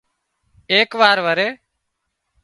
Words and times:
ايڪ 0.71 0.89
وار 0.99 1.17
وري 1.25 1.47